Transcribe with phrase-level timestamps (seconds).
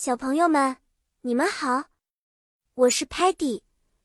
[0.00, 0.76] 小朋友们，
[1.22, 1.86] 你们好，
[2.74, 3.62] 我是 Patty，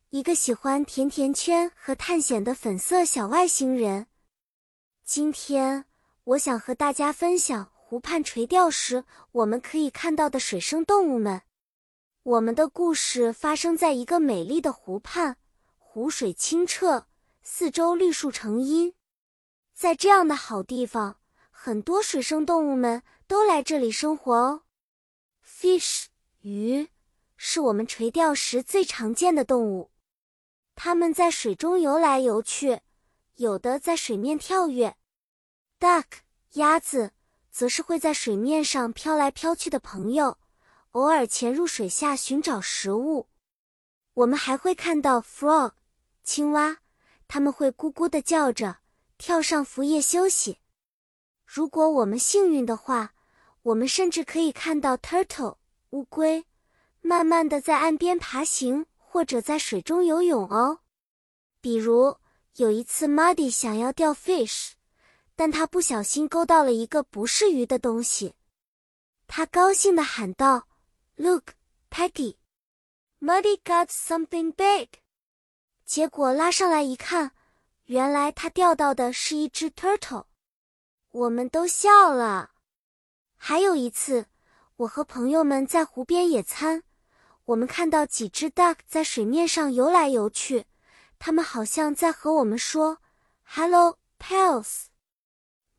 [0.10, 4.08] 一个喜欢甜甜圈和探险的粉色小外星人。
[5.06, 5.86] 今天，
[6.24, 11.44] 我想和大家分享湖畔垂钓时我们可以看到的水生动物们。
[12.24, 15.38] 我们的故事发生在一个美丽的湖畔，
[15.78, 17.06] 湖水清澈，
[17.44, 18.96] 四周绿树成荫。
[19.76, 21.18] 在这样的好地方，
[21.52, 24.64] 很多水生动物们都来这里生活哦。
[25.64, 26.08] Fish
[26.42, 26.90] 鱼
[27.38, 29.92] 是我们垂钓时最常见的动物，
[30.76, 32.82] 它们在水中游来游去，
[33.36, 34.98] 有的在水面跳跃。
[35.80, 36.04] Duck
[36.56, 37.14] 鸭子
[37.50, 40.38] 则是会在水面上飘来飘去的朋友，
[40.92, 43.30] 偶尔潜入水下寻找食物。
[44.16, 45.72] 我们还会看到 Frog
[46.26, 46.80] 青蛙，
[47.30, 48.80] 它们会咕咕地叫着，
[49.18, 50.60] 跳上浮叶休息。
[51.46, 53.14] 如果我们幸运的话，
[53.64, 55.58] 我们甚至可以看到 turtle
[55.92, 56.46] 乌龟，
[57.02, 60.80] 慢慢的在岸边爬行，或者在水中游泳哦。
[61.62, 62.18] 比如
[62.56, 64.72] 有一次，Muddy 想要钓 fish，
[65.36, 68.36] 但他不小心勾到了一个不是鱼的东西。
[69.28, 70.68] 他高兴的喊道
[71.16, 71.54] ：“Look,
[71.90, 72.36] Peggy,
[73.22, 74.90] Muddy got something big。”
[75.86, 77.32] 结果拉上来一看，
[77.86, 80.26] 原来他钓到的是一只 turtle。
[81.12, 82.53] 我们都笑了。
[83.46, 84.28] 还有一次，
[84.78, 86.84] 我和朋友们在湖边野餐，
[87.44, 90.66] 我们看到几只 duck 在水面上游来游去，
[91.20, 93.00] 它们好像在和我们说
[93.44, 94.86] “Hello, pals”。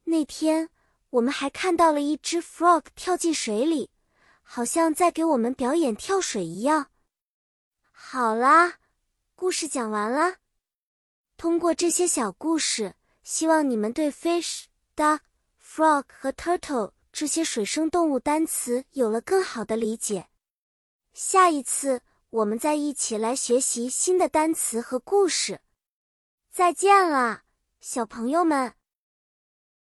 [0.02, 0.68] 那天，
[1.08, 3.88] 我们还看到了一只 frog 跳进水里，
[4.42, 6.88] 好像在给我们表演跳水一样。
[7.90, 8.74] 好啦，
[9.34, 10.34] 故事讲完了。
[11.38, 15.20] 通过这些小故事，希望你们对 fish、duck、
[15.58, 16.90] frog 和 turtle。
[17.14, 20.26] 这些水生动物单词有了更好的理解。
[21.12, 25.60] 下一次我们再一起来学习新的单词和故事。
[26.50, 27.44] 再见了，
[27.80, 28.74] 小朋友们。